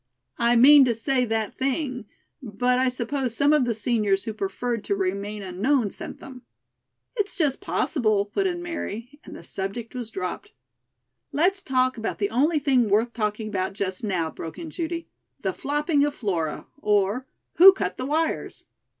[0.39, 2.07] "I mean to say that thing,
[2.41, 6.41] but I suppose some of the seniors who preferred to remain unknown sent them."
[7.15, 10.53] "It's just possible," put in Mary, and the subject was dropped.
[11.31, 15.07] "Let's talk about the only thing worth talking about just now," broke in Judy.
[15.41, 17.27] "The Flopping of Flora; or,
[17.57, 18.65] Who Cut the Wires?"